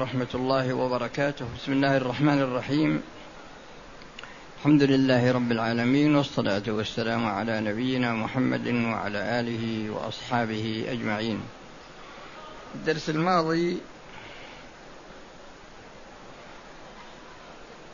[0.00, 1.44] ورحمة الله وبركاته.
[1.60, 3.02] بسم الله الرحمن الرحيم.
[4.58, 11.40] الحمد لله رب العالمين والصلاة والسلام على نبينا محمد وعلى آله وأصحابه أجمعين.
[12.74, 13.78] الدرس الماضي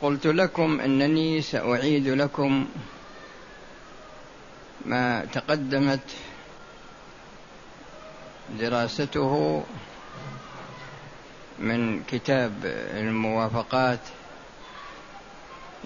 [0.01, 2.65] قلت لكم أنني سأعيد لكم
[4.85, 6.07] ما تقدمت
[8.59, 9.63] دراسته
[11.59, 12.53] من كتاب
[12.93, 13.99] الموافقات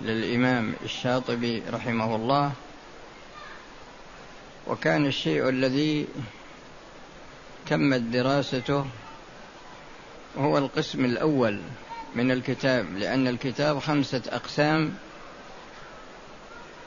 [0.02, 2.52] للإمام الشاطبي رحمه الله
[4.68, 6.08] وكان الشيء الذي
[7.70, 8.86] تمت دراسته
[10.38, 11.60] هو القسم الأول
[12.16, 14.94] من الكتاب لأن الكتاب خمسة أقسام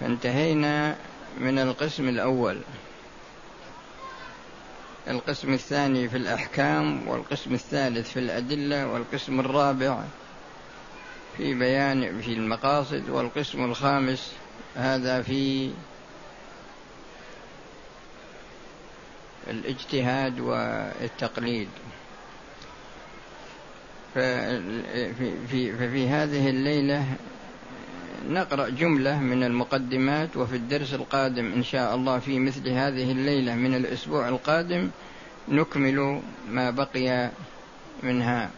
[0.00, 0.96] فانتهينا
[1.40, 2.60] من القسم الأول.
[5.08, 10.02] القسم الثاني في الأحكام والقسم الثالث في الأدلة والقسم الرابع
[11.36, 14.32] في بيان في المقاصد والقسم الخامس
[14.76, 15.70] هذا في
[19.50, 21.68] الاجتهاد والتقليد.
[24.14, 27.04] ففي في, في هذه الليلة
[28.28, 33.74] نقرأ جملة من المقدمات وفي الدرس القادم إن شاء الله في مثل هذه الليلة من
[33.74, 34.90] الأسبوع القادم
[35.48, 37.30] نكمل ما بقي
[38.02, 38.50] منها.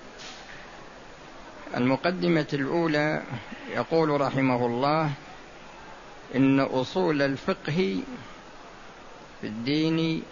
[1.76, 3.22] المقدمة الأولى
[3.74, 5.10] يقول رحمه الله
[6.36, 8.00] إن أصول الفقه
[9.40, 10.22] في الدين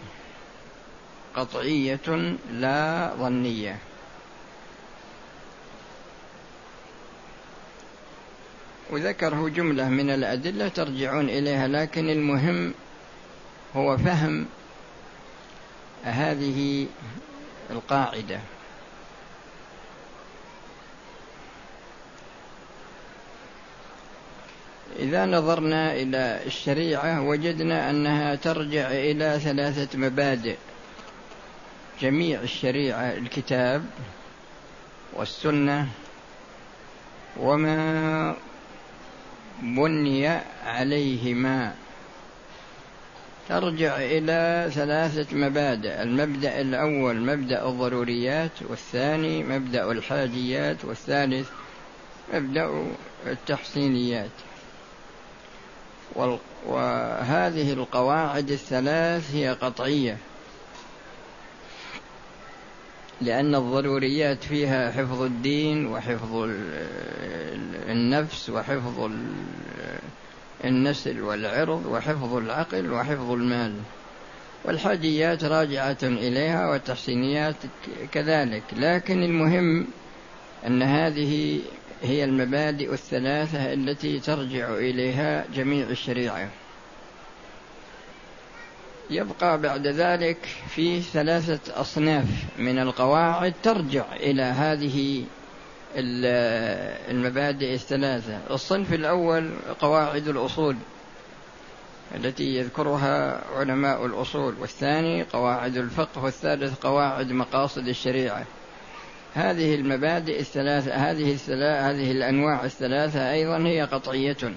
[1.35, 3.77] قطعية لا ظنية.
[8.89, 12.73] وذكره جملة من الأدلة ترجعون إليها لكن المهم
[13.75, 14.45] هو فهم
[16.03, 16.87] هذه
[17.71, 18.39] القاعدة.
[24.99, 30.55] إذا نظرنا إلى الشريعة وجدنا أنها ترجع إلى ثلاثة مبادئ.
[32.01, 33.85] جميع الشريعة الكتاب
[35.13, 35.87] والسنة
[37.37, 38.35] وما
[39.61, 40.27] بني
[40.65, 41.73] عليهما.
[43.49, 51.49] ترجع إلى ثلاثة مبادئ المبدأ الأول مبدأ الضروريات والثاني مبدأ الحاجيات والثالث
[52.33, 52.85] مبدأ
[53.27, 54.31] التحسينيات
[56.65, 60.17] وهذه القواعد الثلاث هي قطعية.
[63.21, 66.49] لأن الضروريات فيها حفظ الدين وحفظ
[67.89, 69.11] النفس وحفظ
[70.65, 73.73] النسل والعرض وحفظ العقل وحفظ المال.
[74.65, 77.55] والحاجيات راجعة إليها والتحسينيات
[78.11, 78.63] كذلك.
[78.77, 79.87] لكن المهم
[80.67, 81.59] أن هذه
[82.03, 86.49] هي المبادئ الثلاثة التي ترجع إليها جميع الشريعة.
[89.09, 90.37] يبقى بعد ذلك
[90.69, 92.25] في ثلاثة أصناف
[92.59, 95.23] من القواعد ترجع إلى هذه
[97.09, 98.39] المبادئ الثلاثة.
[98.51, 100.75] الصنف الأول قواعد الأصول
[102.15, 108.45] التي يذكرها علماء الأصول والثاني قواعد الفقه والثالث قواعد مقاصد الشريعة.
[109.33, 114.53] هذه المبادئ الثلاثة هذه الثلاثة هذه الأنواع الثلاثة أيضا هي قطعية.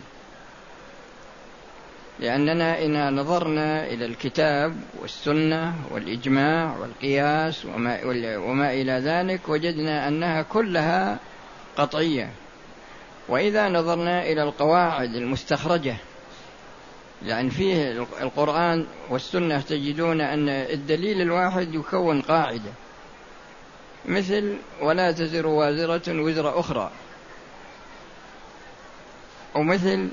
[2.20, 8.00] لأننا إن نظرنا إلى الكتاب والسنة والإجماع والقياس وما,
[8.36, 11.18] وما إلى ذلك وجدنا أنها كلها
[11.76, 12.30] قطعية.
[13.28, 15.96] وإذا نظرنا إلى القواعد المستخرجة
[17.22, 22.72] لأن فيه القرآن والسنة تجدون أن الدليل الواحد يكون قاعدة.
[24.06, 26.90] مثل ولا تزر وازرة وزر أخرى.
[29.54, 30.08] ومثل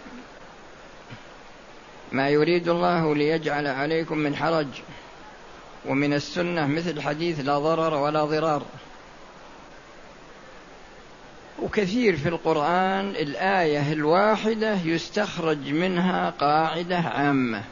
[2.12, 4.68] ما يريد الله ليجعل عليكم من حرج
[5.86, 8.64] ومن السنة مثل حديث لا ضرر ولا ضرار.
[11.62, 17.64] وكثير في القرآن الآية الواحدة يستخرج منها قاعدة عامة.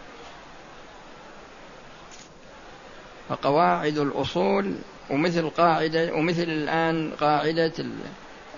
[3.30, 4.76] فقواعد الأصول
[5.10, 7.74] ومثل قاعدة ومثل الآن قاعدة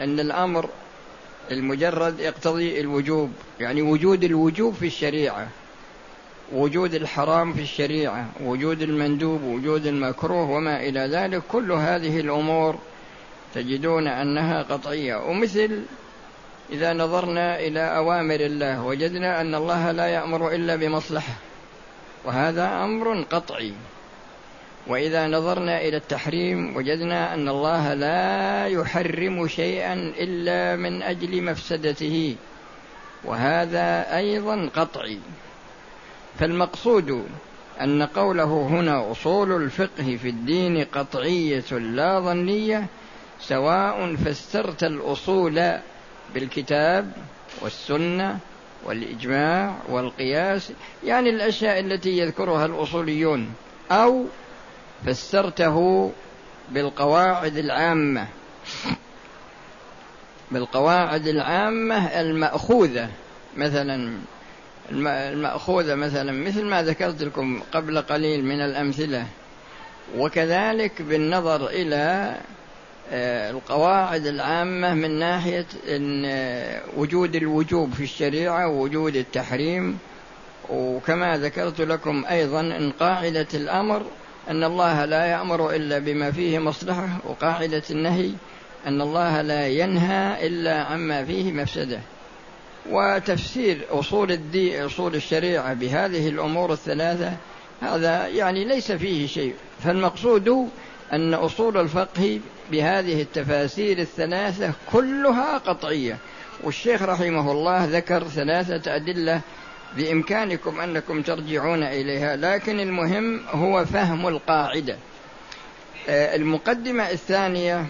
[0.01, 0.69] أن الأمر
[1.51, 5.47] المجرد يقتضي الوجوب يعني وجود الوجوب في الشريعة.
[6.53, 12.79] وجود الحرام في الشريعة وجود المندوب وجود المكروه وما إلى ذلك كل هذه الأمور
[13.55, 15.15] تجدون أنها قطعية.
[15.15, 15.81] ومثل
[16.71, 21.33] إذا نظرنا إلى أوامر الله وجدنا أن الله لا يأمر إلا بمصلحة
[22.25, 23.73] وهذا أمر قطعي.
[24.87, 32.35] وإذا نظرنا إلى التحريم وجدنا أن الله لا يحرم شيئا إلا من أجل مفسدته
[33.23, 35.19] وهذا أيضا قطعي.
[36.39, 37.25] فالمقصود
[37.81, 42.85] أن قوله هنا أصول الفقه في الدين قطعية لا ظنية
[43.41, 45.79] سواء فسرت الأصول
[46.33, 47.11] بالكتاب
[47.61, 48.39] والسنة
[48.85, 50.71] والإجماع والقياس
[51.03, 53.53] يعني الأشياء التي يذكرها الأصوليون
[53.91, 54.25] أو
[55.05, 56.11] فسرته
[56.71, 58.27] بالقواعد العامة.
[60.51, 63.09] بالقواعد العامة المأخوذة
[63.57, 64.17] مثلا
[64.91, 69.25] المأخوذة مثلا مثل ما ذكرت لكم قبل قليل من الأمثلة.
[70.17, 72.35] وكذلك بالنظر إلى
[73.11, 79.97] آه، القواعد العامة من ناحية آه، وجود الوجوب في الشريعة ووجود التحريم.
[80.69, 84.05] وكما ذكرت لكم أيضا إن قاعدة الأمر
[84.49, 87.07] أن الله لا يأمر إلا بما فيه مصلحة.
[87.25, 88.31] وقاعدة النهي
[88.87, 91.99] أن الله لا ينهى إلا عما فيه مفسدة.
[92.89, 97.33] وتفسير أصول الدين أصول الشريعة بهذه الأمور الثلاثة
[97.81, 99.53] هذا يعني ليس فيه شيء.
[99.83, 100.69] فالمقصود
[101.13, 102.39] أن أصول الفقه
[102.71, 106.17] بهذه التفاسير الثلاثة كلها قطعية.
[106.63, 109.41] والشيخ رحمه الله ذكر ثلاثة أدلة
[109.97, 114.97] بإمكانكم أنكم ترجعون إليها لكن المهم هو فهم القاعدة.
[116.09, 117.85] آه، المقدمة الثانية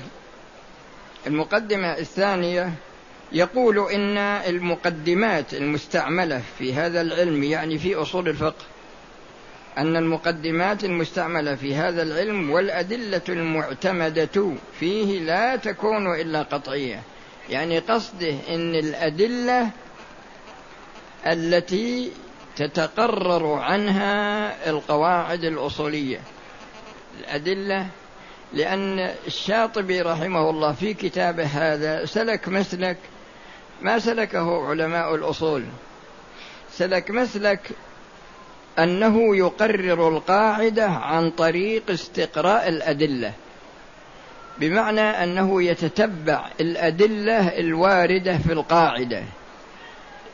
[1.28, 2.74] المقدمة الثانية
[3.36, 8.66] يقول إن المقدمات المستعملة في هذا العلم يعني في أصول الفقه
[9.78, 17.02] أن المقدمات المستعملة في هذا العلم والأدلة المعتمدة فيه لا تكون إلا قطعية.
[17.50, 19.70] يعني قصده أن الأدلة
[21.26, 22.12] التي
[22.56, 26.20] تتقرر عنها القواعد الأصولية.
[27.20, 27.88] الأدلة
[28.54, 32.98] لأن الشاطبي رحمه الله في كتابه هذا سلك مسلك
[33.82, 35.64] ما سلكه علماء الأصول.
[36.72, 37.72] سلك مسلك
[38.80, 43.34] أنه يقرر القاعدة عن طريق استقراء الأدلة
[44.58, 49.24] بمعنى أنه يتتبع الأدلة الواردة في القاعدة.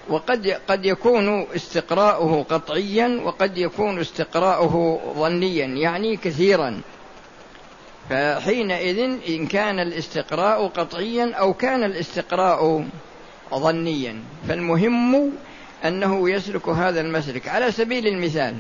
[0.09, 6.81] وقد قد يكون استقراؤه قطعيا وقد يكون استقراؤه ظنيا يعني كثيرا.
[8.09, 8.99] فحينئذ
[9.29, 12.85] إن كان الاستقراء قطعيا أو كان الاستقراء
[13.55, 14.19] ظنيا.
[14.47, 15.31] فالمهم
[15.85, 17.47] أنه يسلك هذا المسلك.
[17.47, 18.55] على سبيل المثال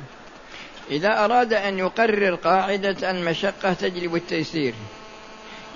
[0.91, 4.73] إذا أراد أن يقرر قاعدة المشقة تجلب التيسير.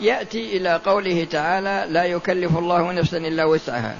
[0.01, 3.95] يأتي إلى قوله تعالى لا يكلف الله نفسا إلا وسعها.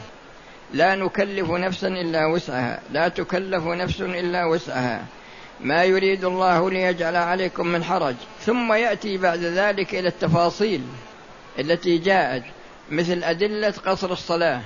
[0.74, 2.80] لا نكلف نفسا إلا وسعها.
[2.92, 5.06] لا تكلف نفس إلا وسعها.
[5.62, 8.16] ما يريد الله ليجعل عليكم من حرج.
[8.46, 10.82] ثم يأتي بعد ذلك إلى التفاصيل
[11.60, 12.44] التي جاءت
[12.92, 14.62] مثل أدلة قصر الصلاة.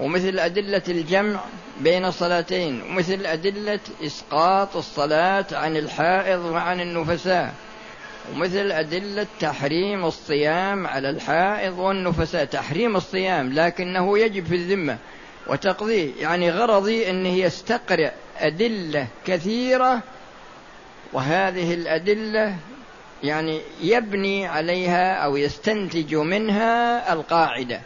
[0.00, 1.40] ومثل أدلة الجمع
[1.80, 7.54] بين الصلاتين ومثل أدلة إسقاط الصلاة عن الحائض وعن النفساء
[8.32, 12.44] ومثل أدلة تحريم الصيام على الحائض والنفساء.
[12.44, 14.98] تحريم الصيام لكنه يجب في الذمة
[15.46, 20.02] وتقضيه يعني غرضي أنه يستقرئ أدلة كثيرة
[21.12, 22.56] وهذه الأدلة
[23.22, 27.80] يعني يبني عليها أو يستنتج منها القاعدة.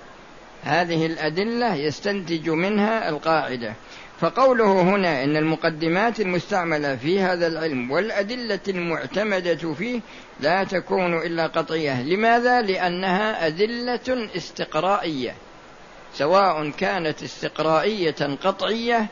[0.67, 3.75] هذه الأدلة يستنتج منها القاعدة.
[4.21, 10.01] فقوله هنا إن المقدمات المستعملة في هذا العلم والأدلة المعتمدة فيه
[10.41, 12.03] لا تكون إلا قطعية.
[12.03, 15.35] لماذا؟ لأنها أدلة استقرائية.
[16.15, 19.07] سواء كانت استقرائية قطعية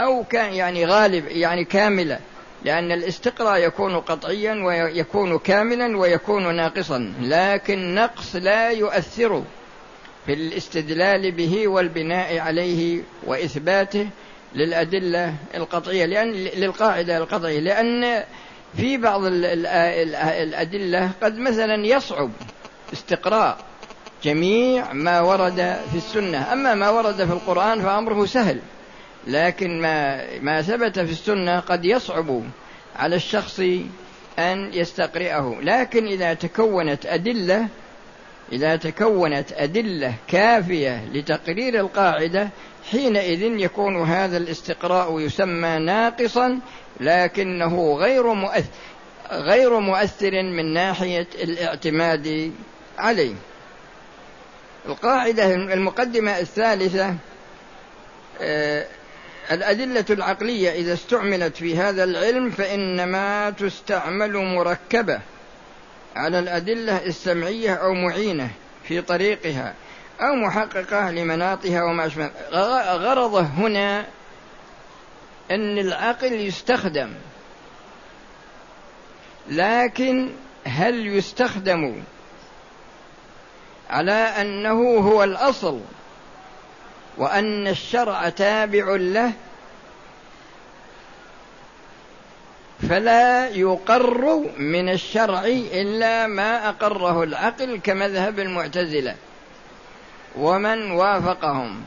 [0.00, 2.18] أو كان يعني غالب يعني كاملة.
[2.64, 7.12] لأن الاستقراء يكون قطعيا ويكون كاملا ويكون ناقصا.
[7.20, 9.42] لكن نقص لا يؤثر.
[10.26, 14.08] في الاستدلال به والبناء عليه وإثباته
[14.54, 18.24] للأدلة القطعية لأن للقاعدة القطعية لأن
[18.76, 22.30] في بعض الأدلة قد مثلا يصعب
[22.92, 23.58] استقراء
[24.24, 26.52] جميع ما ورد في السنة.
[26.52, 28.60] أما ما ورد في القرآن فأمره سهل
[29.26, 32.42] لكن ما ما ثبت في السنة قد يصعب
[32.96, 33.60] على الشخص
[34.38, 35.58] أن يستقرئه.
[35.62, 37.68] لكن إذا تكونت أدلة
[38.52, 42.48] إذا تكونت أدلة كافية لتقرير القاعدة
[42.90, 46.60] حينئذ يكون هذا الاستقراء يسمى ناقصا
[47.00, 48.70] لكنه غير مؤثر
[49.32, 52.52] غير مؤثر من ناحية الاعتماد
[52.98, 53.34] عليه.
[54.86, 57.14] القاعدة المقدمة الثالثة
[58.40, 58.86] آه،
[59.50, 65.20] الأدلة العقلية إذا استعملت في هذا العلم فإنما تستعمل مركبة.
[66.16, 68.50] على الأدلة السمعية أو معينة
[68.84, 69.74] في طريقها
[70.20, 72.30] أو محققة لمناطها وما أشبه
[72.96, 74.06] غرضه هنا
[75.50, 77.12] أن العقل يستخدم.
[79.48, 80.30] لكن
[80.64, 82.02] هل يستخدم
[83.90, 85.80] على أنه هو الأصل
[87.16, 89.32] وأن الشرع تابع له؟
[92.82, 99.14] فلا يقر من الشرع إلا ما أقره العقل كمذهب المعتزلة
[100.36, 101.82] ومن وافقهم.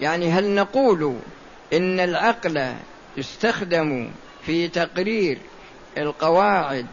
[0.00, 1.16] يعني هل نقول
[1.72, 2.72] إن العقل
[3.16, 4.10] يستخدم
[4.46, 5.38] في تقرير
[5.98, 6.86] القواعد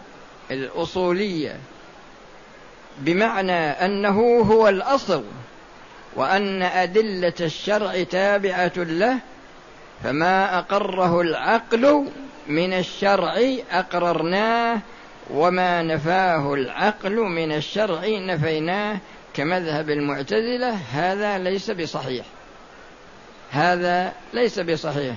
[0.52, 1.58] الأصولية
[3.00, 5.24] بمعنى أنه هو الأصل
[6.16, 9.20] وأن أدلة الشرع تابعة له
[10.04, 12.06] فما أقره العقل
[12.48, 14.80] من الشرع أقررناه
[15.30, 18.98] وما نفاه العقل من الشرع نفيناه
[19.34, 20.78] كمذهب المعتزلة.
[20.94, 22.26] هذا ليس بصحيح.
[23.52, 25.16] هذا ليس بصحيح.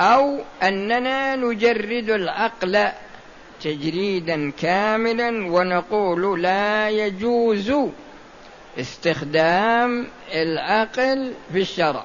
[0.00, 2.88] أو أننا نجرد العقل
[3.62, 7.72] تجريدا كاملا ونقول لا يجوز
[8.80, 12.04] استخدام العقل في الشرع.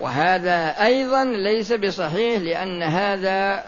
[0.00, 3.64] وهذا أيضا ليس بصحيح لأن هذا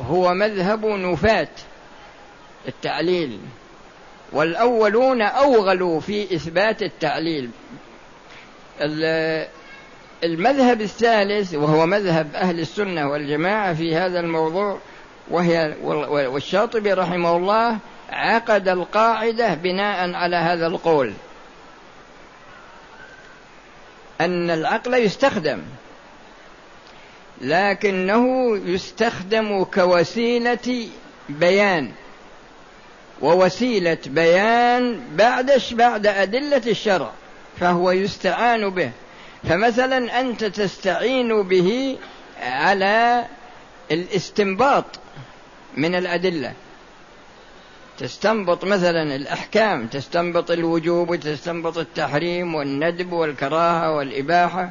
[0.00, 1.48] هو مذهب نفاة
[2.68, 3.40] التعليل
[4.32, 7.50] والأولون أوغلوا في إثبات التعليل.
[10.24, 14.78] المذهب الثالث وهو مذهب أهل السنة والجماعة في هذا الموضوع
[15.30, 17.78] وهي والشاطبي رحمه الله
[18.10, 21.12] عقد القاعدة بناء على هذا القول.
[24.24, 25.62] أن العقل يستخدم
[27.40, 30.88] لكنه يستخدم كوسيلة
[31.28, 31.92] بيان
[33.20, 37.10] ووسيلة بيان بعد بعد أدلة الشرع
[37.60, 38.90] فهو يستعان به.
[39.48, 41.98] فمثلا أنت تستعين به
[42.40, 43.24] على
[43.92, 44.84] الاستنباط
[45.76, 46.52] من الأدلة.
[47.98, 54.70] تستنبط مثلا الأحكام تستنبط الوجوب وتستنبط التحريم والندب والكراهة والإباحة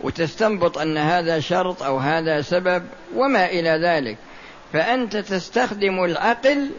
[0.00, 4.16] وتستنبط أن هذا شرط أو هذا سبب وما إلى ذلك.
[4.72, 6.70] فأنت تستخدم العقل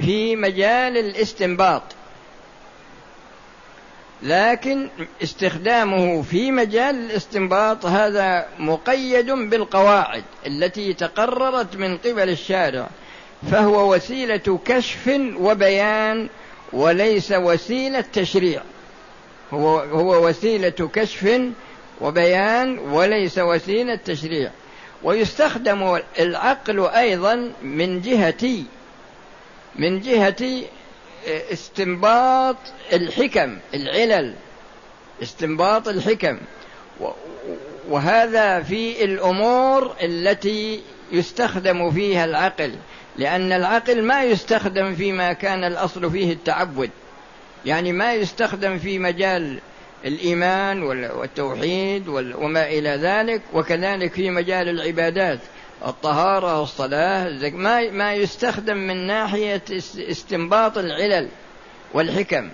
[0.00, 1.82] في مجال الاستنباط.
[4.22, 4.88] لكن
[5.22, 12.88] استخدامه في مجال الاستنباط هذا مقيد بالقواعد التي تقررت من قبل الشارع.
[13.50, 16.28] فهو وسيلة كشف وبيان
[16.72, 18.62] وليس وسيلة تشريع.
[19.52, 21.40] هو هو وسيلة كشف
[22.00, 24.50] وبيان وليس وسيلة تشريع.
[25.02, 28.62] ويستخدم العقل أيضا من جهة
[29.76, 30.62] من جهة
[31.26, 32.56] استنباط
[32.92, 34.34] الحكم العلل
[35.22, 36.38] استنباط الحكم.
[37.88, 40.80] وهذا في الأمور التي
[41.12, 42.74] يستخدم فيها العقل.
[43.18, 46.90] لأن العقل ما يستخدم فيما كان الأصل فيه التعبد.
[47.66, 49.60] يعني ما يستخدم في مجال
[50.04, 55.38] الإيمان والتوحيد وما إلى ذلك وكذلك في مجال العبادات.
[55.86, 59.62] الطهارة والصلاة ما ما يستخدم من ناحية
[59.98, 61.28] استنباط العلل
[61.94, 62.48] والحكم.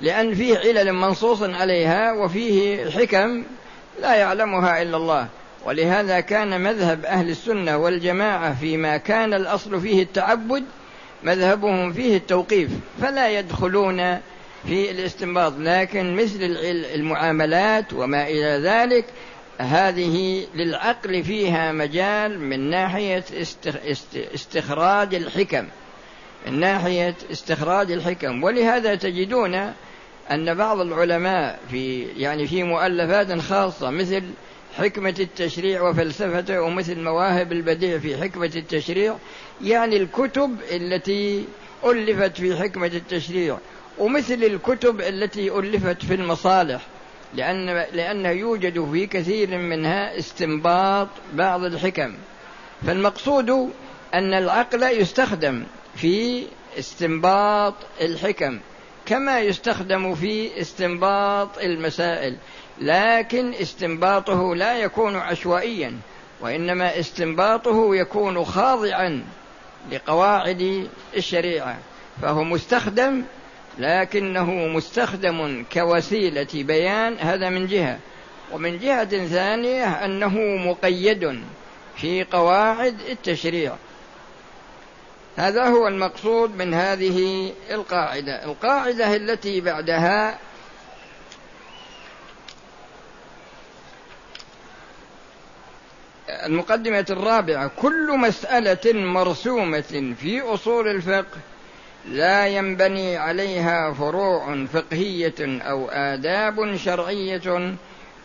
[0.00, 3.44] لأن فيه علل منصوص عليها وفيه حكم
[4.00, 5.28] لا يعلمها إلا الله.
[5.64, 10.64] ولهذا كان مذهب أهل السنة والجماعة فيما كان الأصل فيه التعبد
[11.22, 14.18] مذهبهم فيه التوقيف فلا يدخلون
[14.66, 15.52] في الاستنباط.
[15.58, 16.38] لكن مثل
[16.94, 19.04] المعاملات وما إلى ذلك
[19.58, 23.24] هذه للعقل فيها مجال من ناحية
[24.34, 25.68] استخراج الحكم
[26.46, 28.44] من ناحية استخراج الحكم.
[28.44, 29.72] ولهذا تجدون
[30.30, 34.22] أن بعض العلماء في يعني في مؤلفات خاصة مثل
[34.78, 39.16] حكمة التشريع وفلسفته ومثل مواهب البديع في حكمة التشريع
[39.62, 41.44] يعني الكتب التي
[41.84, 43.58] ألفت في حكمة التشريع
[43.98, 46.86] ومثل الكتب التي ألفت في المصالح
[47.34, 52.14] لأن لأنه يوجد في كثير منها استنباط بعض الحكم.
[52.86, 53.50] فالمقصود
[54.14, 55.64] أن العقل يستخدم
[55.96, 56.44] في
[56.78, 58.58] استنباط الحكم
[59.06, 62.36] كما يستخدم في استنباط المسائل.
[62.82, 65.98] لكن استنباطه لا يكون عشوائيا
[66.40, 69.24] وإنما استنباطه يكون خاضعا
[69.92, 71.78] لقواعد الشريعة
[72.22, 73.22] فهو مستخدم
[73.78, 77.98] لكنه مستخدم كوسيلة بيان هذا من جهة.
[78.52, 81.40] ومن جهة ثانية أنه مقيد
[81.96, 83.74] في قواعد التشريع.
[85.36, 88.44] هذا هو المقصود من هذه القاعدة.
[88.44, 90.38] القاعدة التي بعدها
[96.46, 101.38] المقدمة الرابعة كل مسألة مرسومة في أصول الفقه
[102.08, 107.76] لا ينبني عليها فروع فقهية أو آداب شرعية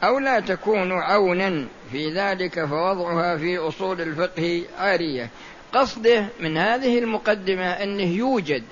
[0.04, 5.30] أو لا تكون عونا في ذلك فوضعها في أصول الفقه عارية.
[5.74, 8.64] قصده من هذه المقدمة أنه يوجد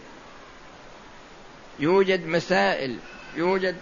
[1.79, 2.97] يوجد مسائل
[3.35, 3.75] يوجد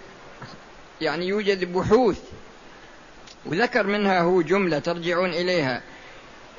[1.02, 2.22] يعني يوجد بحوث
[3.46, 5.82] وذكر منها هو جملة ترجعون إليها.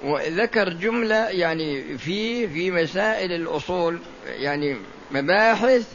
[0.04, 4.76] وذكر جملة يعني في في مسائل الأصول يعني
[5.10, 5.86] مباحث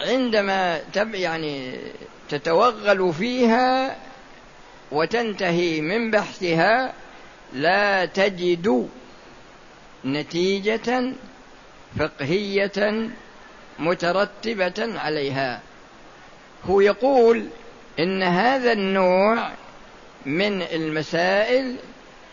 [0.00, 1.78] عندما تب يعني
[2.28, 3.96] تتوغل فيها
[4.92, 6.92] وتنتهي من بحثها
[7.52, 8.88] لا تجد
[10.04, 11.12] نتيجة
[11.98, 13.08] فقهية
[13.78, 15.60] مترتبة عليها.
[16.64, 17.46] هو يقول
[17.98, 19.50] إن هذا النوع
[20.26, 21.76] من المسائل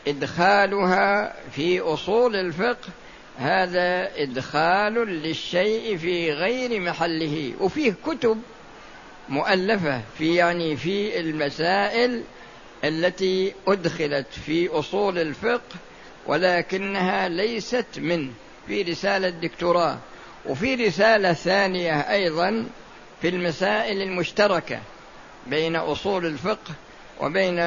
[0.07, 2.89] إدخالها في أصول الفقه
[3.37, 7.53] هذا إدخال للشيء في غير محله.
[7.59, 8.41] وفيه كتب
[9.29, 12.23] مؤلفة في يعني في المسائل
[12.83, 15.75] التي أدخلت في أصول الفقه
[16.27, 18.31] ولكنها ليست منه
[18.67, 19.97] في رسالة دكتوراه
[20.45, 22.65] وفي رسالة ثانية أيضا
[23.21, 24.79] في المسائل المشتركة.
[25.47, 26.73] بين أصول الفقه
[27.21, 27.57] وبين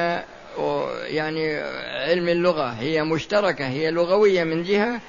[1.05, 1.57] يعني
[2.05, 2.69] علم اللغة.
[2.69, 4.99] هي مشتركة هي لغوية من جهة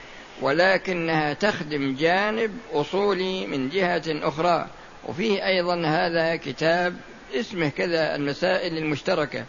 [0.43, 4.67] ولكنها تخدم جانب أصولي من جهة أخرى.
[5.09, 6.97] وفيه أيضا هذا كتاب
[7.35, 9.45] اسمه كذا المسائل المشتركة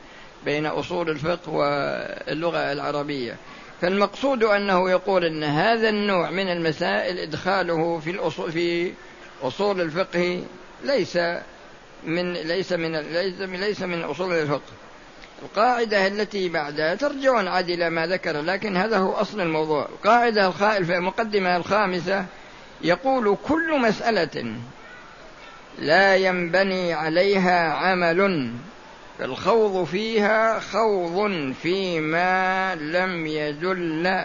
[0.45, 3.35] بين أصول الفقه واللغة العربية.
[3.81, 8.93] فالمقصود أنه يقول أن هذا النوع من المسائل إدخاله في الأصول في
[9.43, 10.43] أصول الفقه
[10.83, 11.17] ليس
[12.03, 14.71] من ليس من ليس ليس من أصول الفقه.
[15.43, 19.85] القاعدة التي بعدها ترجعون عاد إلى ما ذكر لكن هذا هو أصل الموضوع.
[19.85, 20.47] القاعدة
[20.97, 22.25] المقدمة الخامسة
[22.81, 24.55] يقول كل مسألة
[25.79, 28.51] لا ينبني عليها عمل
[29.19, 34.23] فالخوض فيها خوض فيما لم يدل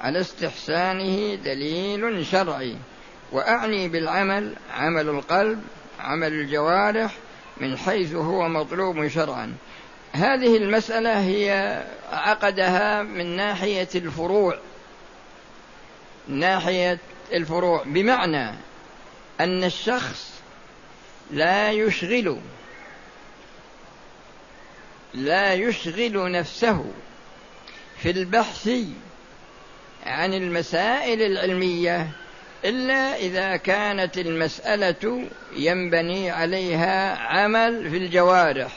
[0.00, 2.76] على استحسانه دليل شرعي.
[3.32, 5.62] وأعني بالعمل عمل القلب
[6.00, 7.14] عمل الجوارح
[7.56, 9.54] من حيث هو مطلوب شرعا.
[10.12, 11.82] هذه المسألة هي
[12.12, 14.58] عقدها من ناحية الفروع.
[16.28, 16.98] ناحية
[17.32, 17.82] الفروع.
[17.86, 18.54] بمعنى
[19.40, 20.40] أن الشخص
[21.30, 22.38] لا يشغل
[25.14, 26.84] لا يشغل نفسه
[27.98, 28.70] في البحث
[30.06, 32.10] عن المسائل العلمية
[32.64, 35.24] إلا إذا كانت المسألة
[35.56, 38.72] ينبني عليها عمل في الجوارح.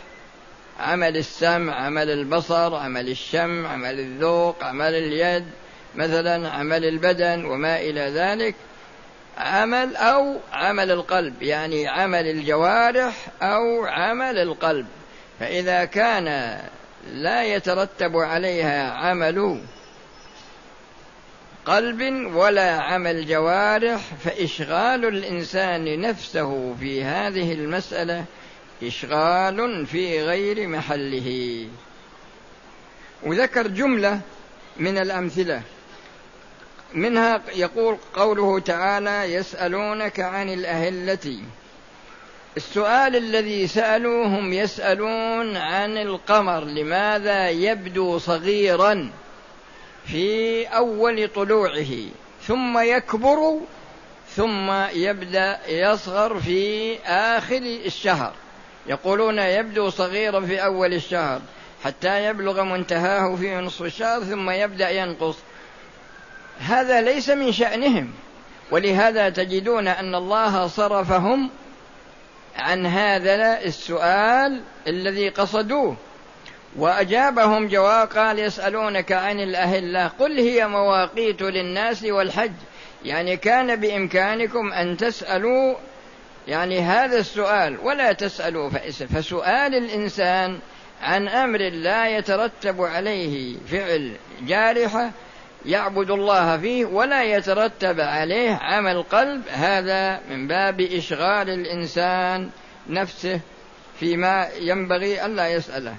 [0.79, 5.45] عمل السمع عمل البصر عمل الشم عمل الذوق عمل اليد
[5.95, 8.55] مثلا عمل البدن وما إلى ذلك.
[9.37, 14.85] عمل أو عمل القلب يعني عمل الجوارح أو عمل القلب.
[15.39, 16.59] فإذا كان
[17.11, 19.59] لا يترتب عليها عمل
[21.65, 22.01] قلب
[22.35, 28.25] ولا عمل جوارح فإشغال الإنسان نفسه في هذه المسألة
[28.83, 31.67] إشغال في غير محله.
[33.23, 34.21] وذكر جملة
[34.77, 35.61] من الأمثلة.
[36.93, 41.39] منها يقول قوله تعالى يسألونك عن الأهلة.
[42.57, 49.11] السؤال الذي سألوه هم يسألون عن القمر لماذا يبدو صغيرا؟
[50.05, 51.95] في أول طلوعه
[52.47, 53.59] ثم يكبر
[54.35, 58.33] ثم يبدأ يصغر في آخر الشهر.
[58.87, 61.41] يقولون يبدو صغيرا في أول الشهر
[61.83, 65.37] حتى يبلغ منتهاه في نصف الشهر ثم يبدأ ينقص.
[66.59, 68.11] هذا ليس من شأنهم
[68.71, 71.49] ولهذا تجدون أن الله صرفهم
[72.55, 75.95] عن هذا السؤال الذي قصدوه.
[76.75, 82.51] وأجابهم جواب قال يسألونك عن الأهلة قل هي مواقيت للناس والحج.
[83.05, 85.75] يعني كان بإمكانكم أن تسألوا
[86.47, 88.69] يعني هذا السؤال ولا تسألوا
[89.15, 90.59] فسؤال الإنسان
[91.01, 95.11] عن أمر لا يترتب عليه فعل جارحة
[95.65, 99.41] يعبد الله فيه ولا يترتب عليه عمل قلب.
[99.49, 102.49] هذا من باب إشغال الإنسان
[102.89, 103.39] نفسه
[103.99, 105.95] فيما ينبغي ألا يسأله.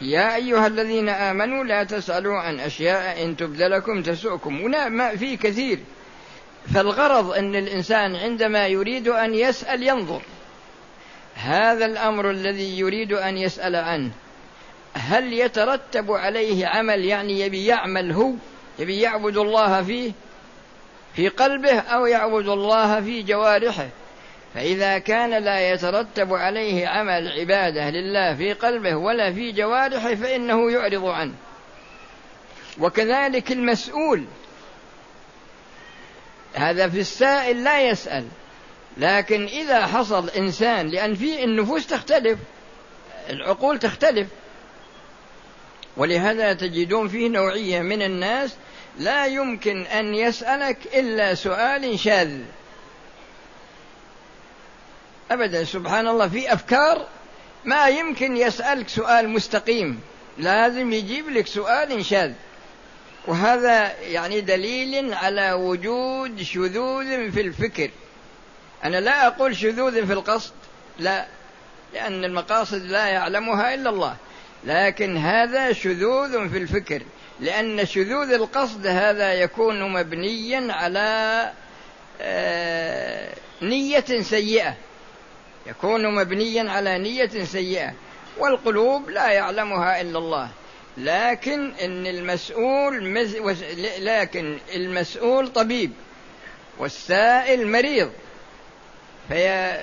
[0.00, 4.56] يا أيها الذين آمنوا لا تسألوا عن أشياء إن تبد لكم تسؤكم.
[4.56, 5.78] هنا ما في كثير.
[6.74, 10.22] فالغرض أن الإنسان عندما يريد أن يسأل ينظر.
[11.34, 14.10] هذا الأمر الذي يريد أن يسأل عنه.
[14.94, 18.32] هل يترتب عليه عمل يعني يبي يعمل هو؟
[18.78, 20.12] يبي يعبد الله فيه
[21.14, 23.88] في قلبه أو يعبد الله في جوارحه؟
[24.56, 31.04] فإذا كان لا يترتب عليه عمل عبادة لله في قلبه ولا في جوارحه فإنه يعرض
[31.04, 31.34] عنه.
[32.78, 34.24] وكذلك المسؤول
[36.54, 38.28] هذا في السائل لا يسأل
[38.96, 42.38] لكن إذا حصل إنسان لأن في النفوس تختلف
[43.30, 44.28] العقول تختلف.
[45.96, 48.56] ولهذا تجدون فيه نوعية من الناس
[48.98, 52.38] لا يمكن أن يسألك إلا سؤال شاذ.
[55.30, 55.64] أبدا.
[55.64, 57.06] سبحان الله في أفكار
[57.64, 60.00] ما يمكن يسألك سؤال مستقيم.
[60.38, 62.32] لازم يجيب لك سؤال شاذ
[63.26, 67.90] وهذا يعني دليل على وجود شذوذ في الفكر.
[68.84, 70.52] أنا لا أقول شذوذ في القصد
[70.98, 71.26] لا
[71.94, 74.16] لأن المقاصد لا يعلمها إلا الله.
[74.64, 77.02] لكن هذا شذوذ في الفكر.
[77.40, 81.52] لأن شذوذ القصد هذا يكون مبنيا على
[82.20, 84.74] آه، نية سيئة.
[85.66, 87.92] يكون مبنيا على نية سيئة
[88.38, 90.48] والقلوب لا يعلمها إلا الله.
[90.98, 93.14] لكن إن المسؤول
[93.98, 95.92] لكن المسؤول طبيب
[96.78, 98.12] والسائل مريض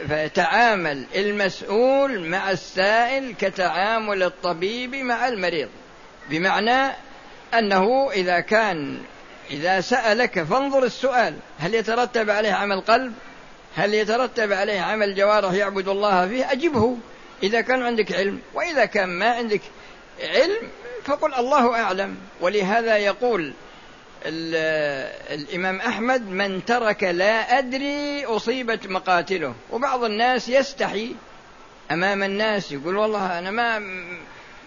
[0.08, 5.70] فيتعامل المسؤول مع السائل كتعامل الطبيب مع المريض.
[6.30, 6.96] بمعنى
[7.54, 9.02] أنه إذا كان
[9.52, 13.14] إذا سألك فانظر السؤال هل يترتب عليه عمل قلب؟
[13.76, 16.98] هل يترتب عليه عمل جوارح يعبد الله فيه؟ أجبه.
[17.44, 19.62] إذا كان عندك علم وإذا كان ما عندك
[20.24, 20.70] علم
[21.06, 22.18] فقل الله أعلم.
[22.42, 23.54] ولهذا يقول
[24.26, 29.56] الإمام أحمد من ترك لا أدري أصيبت مقاتله.
[29.72, 31.16] وبعض الناس يستحي.
[31.92, 33.80] أمام الناس يقول والله أنا ما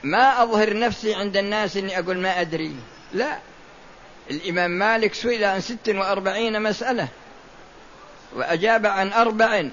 [0.03, 2.75] ما أظهر نفسي عند الناس إني أقول ما أدري.
[3.13, 3.39] لا.
[4.31, 7.09] الإمام مالك سئل عن ست وأربعين مسألة.
[8.37, 9.69] وأجاب عن أربع.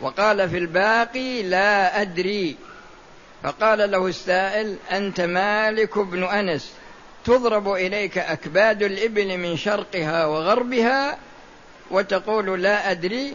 [0.00, 2.56] وقال في الباقي لا أدري.
[3.42, 6.72] فقال له السائل أنت مالك بن أنس.
[7.24, 11.18] تضرب إليك أكباد الإبل من شرقها وغربها
[11.90, 13.34] وتقول لا أدري.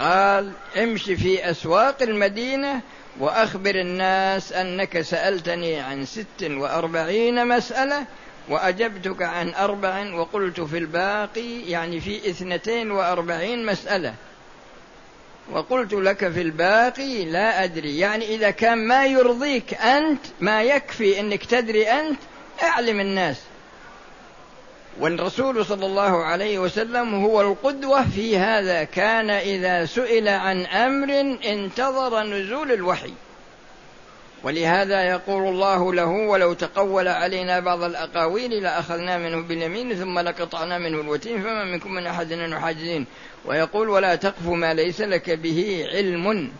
[0.00, 2.80] قال امش في أسواق المدينة
[3.20, 8.06] وأخبر الناس أنك سألتني عن ست وأربعين مسألة
[8.48, 14.14] وأجبتك عن أربع وقلت في الباقي يعني في اثنتين وأربعين مسألة.
[15.52, 21.44] وقلت لك في الباقي لا أدري يعني إذا كان ما يرضيك أنت ما يكفي أنك
[21.44, 22.18] تدري أنت
[22.62, 23.40] أعلم الناس.
[25.00, 32.22] والرسول صلى الله عليه وسلم هو القدوة في هذا كان إذا سئل عن أمر انتظر
[32.22, 33.12] نزول الوحي.
[34.44, 41.00] ولهذا يقول الله له ولو تقول علينا بعض الأقاويل لأخذنا منه باليمين ثم لقطعنا منه
[41.00, 43.06] الوتين فما منكم من أحد حاجزين
[43.44, 46.52] ويقول ولا تقف ما ليس لك به علم.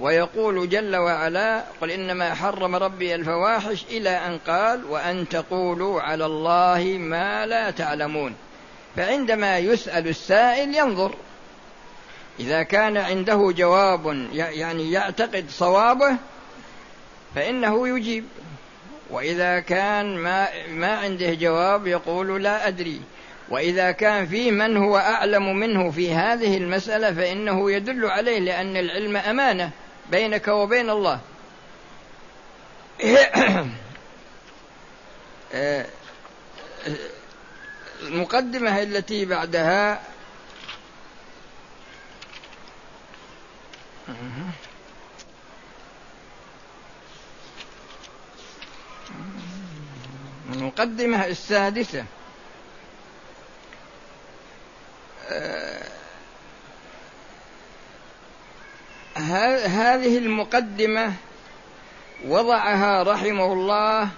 [0.00, 6.96] ويقول جل وعلا قل إنما حرم ربي الفواحش إلى أن قال وأن تقولوا على الله
[6.98, 8.34] ما لا تعلمون.
[8.96, 11.14] فعندما يسأل السائل ينظر.
[12.40, 16.16] إذا كان عنده جواب يعني يعتقد صوابه
[17.36, 18.24] فإنه يجيب.
[19.10, 23.00] وإذا كان ما ما عنده جواب يقول لا أدري.
[23.48, 29.16] وإذا كان في من هو أعلم منه في هذه المسألة فإنه يدل عليه لأن العلم
[29.16, 29.70] أمانة
[30.10, 31.20] بينك وبين الله.
[38.02, 40.00] المقدمة التي بعدها.
[50.56, 52.04] المقدمة السادسة.
[59.16, 61.12] هذه المقدمة
[62.26, 64.08] وضعها رحمه الله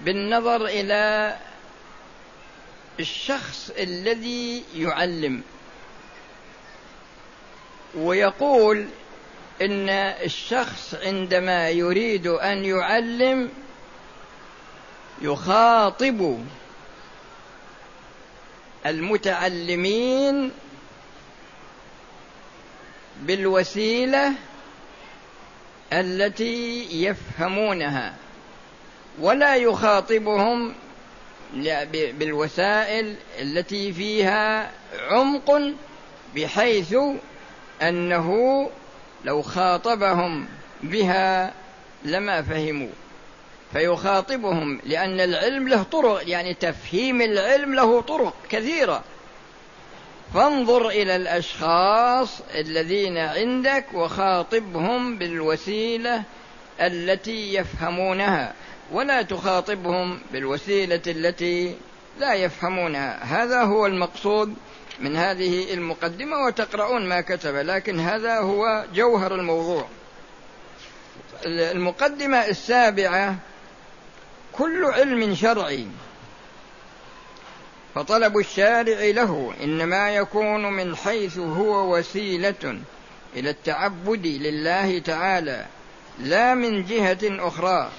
[0.00, 1.36] بالنظر إلى
[3.00, 5.42] الشخص الذي يعلم.
[7.94, 8.86] ويقول
[9.62, 13.50] إن الشخص عندما يريد أن يعلم
[15.20, 16.38] يخاطب
[18.86, 20.50] المتعلمين
[23.22, 24.32] بالوسيلة
[25.92, 28.14] التي يفهمونها
[29.20, 30.74] ولا يخاطبهم
[31.92, 34.70] بالوسائل التي فيها
[35.10, 35.72] عمق
[36.36, 36.96] بحيث
[37.82, 38.70] أنه
[39.24, 40.46] لو خاطبهم
[40.82, 41.52] بها
[42.04, 42.88] لما فهموا.
[43.72, 49.04] فيخاطبهم لأن العلم له طرق يعني تفهيم العلم له طرق كثيرة.
[50.34, 56.22] فانظر إلى الأشخاص الذين عندك وخاطبهم بالوسيلة
[56.80, 58.54] التي يفهمونها
[58.92, 61.76] ولا تخاطبهم بالوسيلة التي
[62.20, 63.24] لا يفهمونها.
[63.24, 64.54] هذا هو المقصود
[65.00, 69.86] من هذه المقدمة وتقرؤون ما كتب لكن هذا هو جوهر الموضوع.
[71.46, 73.36] المقدمة السابعة
[74.52, 75.86] كل علم شرعي.
[77.94, 82.80] فطلب الشارع له إنما يكون من حيث هو وسيلة
[83.36, 85.66] إلى التعبد لله تعالى
[86.18, 87.90] لا من جهة أخرى.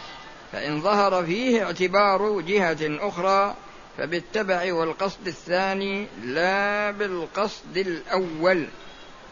[0.51, 3.55] فإن ظهر فيه اعتبار جهة أخرى
[3.97, 8.67] فبالتبع والقصد الثاني لا بالقصد الأول.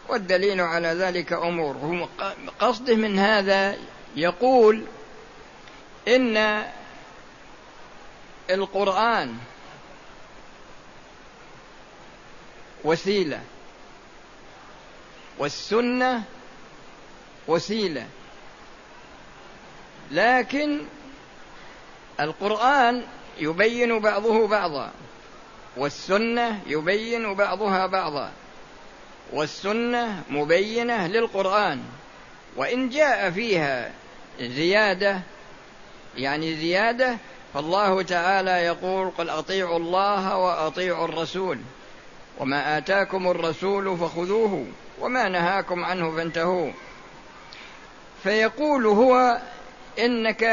[0.10, 2.08] والدليل على ذلك أمور.
[2.60, 3.78] قصده من هذا
[4.16, 4.84] يقول
[6.08, 6.64] إن
[8.54, 9.38] القرآن
[12.84, 13.42] وسيلة
[15.38, 16.24] والسنة
[17.48, 18.08] وسيلة.
[20.12, 20.82] لكن
[22.20, 23.04] القرآن
[23.40, 24.92] يبين بعضه بعضا
[25.78, 28.32] والسنة يبين بعضها بعضا
[29.34, 31.84] والسنة مبينة للقرآن.
[32.56, 33.92] وإن جاء فيها
[34.40, 35.22] زيادة
[36.18, 37.18] يعني زيادة
[37.54, 41.58] فالله تعالى يقول قل أطيعوا الله وأطيعوا الرسول
[42.40, 44.66] وما آتاكم الرسول فخذوه
[45.00, 46.72] وما نهاكم عنه فانتهوا.
[48.24, 49.42] فيقول هو
[50.00, 50.44] إنك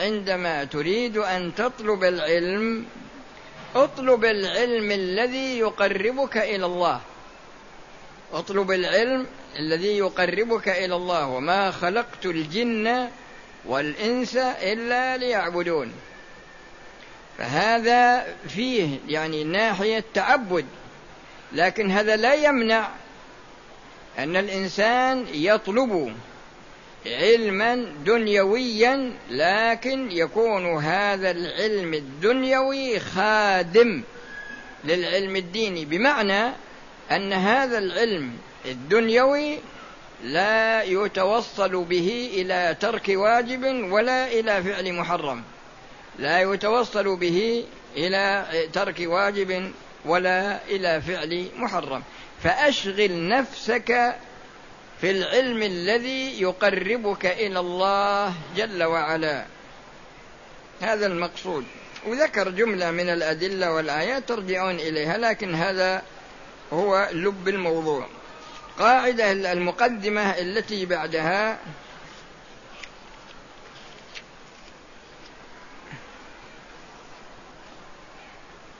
[0.00, 2.86] عندما تريد أن تطلب العلم
[3.76, 7.00] اطلب العلم الذي يقربك إلى الله.
[8.32, 9.26] اطلب العلم
[9.58, 13.08] الذي يقربك إلى الله وما خلقت الجن
[13.66, 15.92] والإنس إلا ليعبدون.
[17.38, 20.66] فهذا فيه يعني ناحية تعبد
[21.52, 22.88] لكن هذا لا يمنع
[24.18, 26.14] أن الإنسان يطلب
[27.06, 34.02] علما دنيويا لكن يكون هذا العلم الدنيوي خادم
[34.84, 35.84] للعلم الديني.
[35.84, 36.52] بمعنى
[37.10, 38.32] أن هذا العلم
[38.66, 39.58] الدنيوي
[40.24, 45.42] لا يتوصل به إلى ترك واجب ولا إلى فعل محرم.
[46.18, 47.64] لا يتوصل به
[47.96, 49.72] إلى ترك واجب
[50.04, 52.02] ولا إلى فعل محرم.
[52.42, 54.16] فأشغل نفسك
[55.00, 59.44] في العلم الذي يقربك إلى الله جل وعلا.
[60.80, 61.64] هذا المقصود.
[62.06, 66.02] وذكر جملة من الأدلة والآيات ترجعون إليها لكن هذا
[66.72, 68.06] هو لب الموضوع.
[68.78, 71.58] قاعدة المقدمة التي بعدها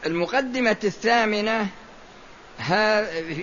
[0.07, 1.67] المقدمة الثامنة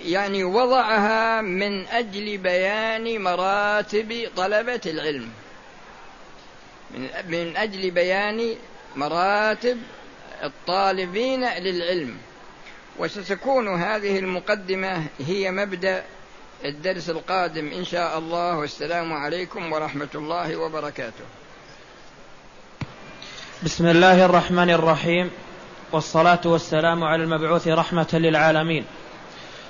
[0.06, 5.30] يعني وضعها من أجل بيان مراتب طلبة العلم.
[7.28, 8.56] من أجل بيان
[8.96, 9.78] مراتب
[10.44, 12.18] الطالبين للعلم.
[12.98, 16.04] وستكون هذه المقدمة هي مبدأ
[16.66, 18.58] الدرس القادم إن شاء الله.
[18.58, 21.26] والسلام عليكم ورحمة الله وبركاته.
[23.64, 25.32] بسم الله الرحمن الرحيم.
[25.96, 28.86] والصلاة والسلام على المبعوث رحمة للعالمين.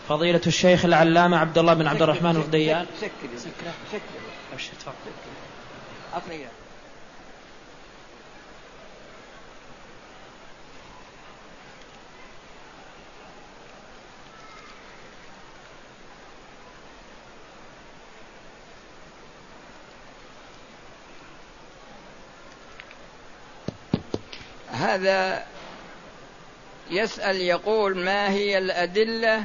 [0.09, 2.85] فضيلة الشيخ العلامة عبد الله بن عبد الرحمن الغديان
[24.71, 25.45] هذا
[26.91, 29.43] يسأل يقول ما هي الأدلة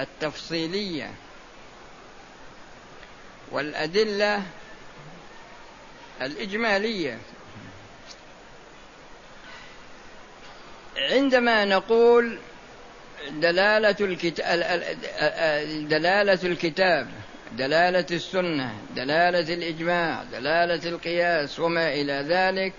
[0.00, 1.10] التفصيلية؟
[3.50, 4.42] والأدلة
[6.22, 7.18] الإجمالية.
[10.96, 12.38] عندما نقول
[13.30, 14.48] دلالة الكتاب
[15.88, 17.08] دلالة الكتاب
[17.52, 22.72] دلالة السنة دلالة الإجماع دلالة القياس وما إلى ذلك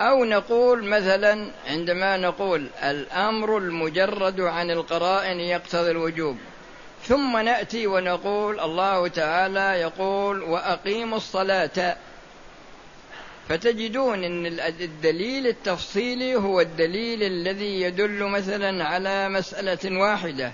[0.00, 6.36] أو نقول مثلا عندما نقول الأمر المجرد عن القرائن يقتضي الوجوب
[7.04, 11.96] ثم نأتي ونقول الله تعالى يقول وأقيموا الصلاة.
[13.48, 14.46] فتجدون إن
[14.80, 20.52] الدليل التفصيلي هو الدليل الذي يدل مثلا على مسألة واحدة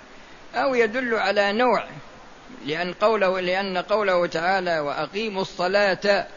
[0.55, 1.85] أو يدل على نوع
[2.65, 6.27] لأن قوله لأن قوله تعالى وأقيموا الصلاة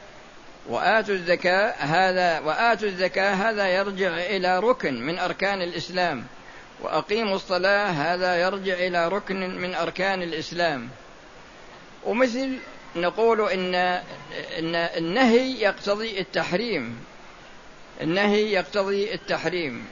[0.68, 6.24] وآتوا الزكاة هذا وآتوا الزكاة هذا يرجع إلى ركن من أركان الإسلام.
[6.82, 10.88] وأقيموا الصلاة هذا يرجع إلى ركن من أركان الإسلام.
[12.04, 12.56] ومثل
[12.96, 13.74] نقول إن
[14.58, 16.98] إن النهي يقتضي التحريم.
[18.02, 19.84] النهي يقتضي التحريم.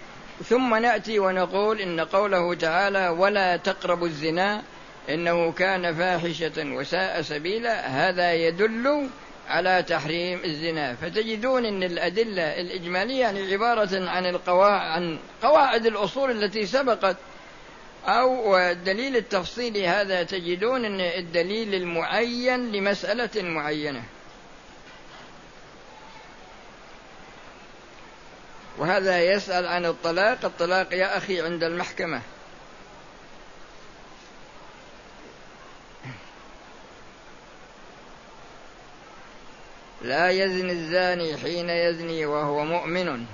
[0.49, 4.63] ثم نأتي ونقول إن قوله تعالى ولا تقربوا الزنا
[5.09, 7.87] إنه كان فاحشة وساء سبيلا.
[7.87, 9.09] هذا يدل
[9.49, 16.67] على تحريم الزنا فتجدون إن الأدلة الإجمالية يعني عبارة عن القواعد عن قواعد الأصول التي
[16.67, 17.17] سبقت
[18.07, 24.03] أو الدليل التفصيلي هذا تجدون أن الدليل المعين لمسألة معينة.
[28.79, 32.21] وهذا يسأل عن الطلاق الطلاق يا أخي عند المحكمة.
[40.05, 43.25] لا يزني الزاني حين يزني وهو مؤمن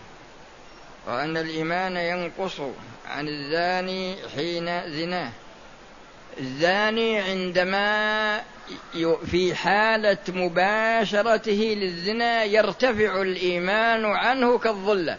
[1.07, 2.61] وأن الإيمان ينقص
[3.09, 5.33] عن الزاني حين زناه.
[6.41, 8.41] الزاني عندما
[9.31, 15.19] في حالة مباشرته للزنا يرتفع الإيمان عنه كالظلة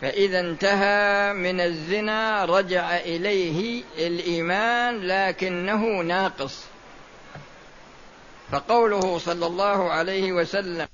[0.00, 6.73] فإذا انتهى من الزنا رجع إليه الإيمان لكنه ناقص.
[8.54, 10.88] فقوله صلى الله عليه وسلم